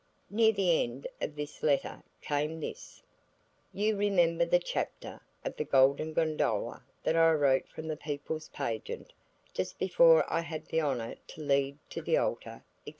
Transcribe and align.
Near 0.31 0.51
the 0.51 0.81
end 0.81 1.05
of 1.21 1.35
this 1.35 1.61
letter 1.61 2.01
came 2.21 2.59
this:– 2.59 3.03
"You 3.71 3.95
remember 3.95 4.45
the 4.45 4.57
chapter 4.57 5.21
of 5.45 5.55
'The 5.55 5.65
Golden 5.65 6.11
Gondola' 6.13 6.81
that 7.03 7.15
I 7.15 7.31
wrote 7.33 7.67
for 7.69 7.83
the 7.83 7.95
People's 7.97 8.49
Pageant 8.49 9.13
just 9.53 9.77
before 9.77 10.25
I 10.27 10.41
had 10.41 10.65
the 10.65 10.81
honour 10.81 11.17
to 11.27 11.41
lead 11.43 11.77
to 11.91 12.01
the 12.01 12.17
altar, 12.17 12.63
&c. 12.83 12.89